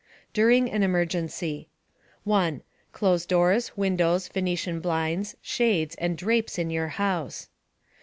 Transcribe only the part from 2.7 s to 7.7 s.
Close doors, windows, venetian blinds, shades, and drapes in your house.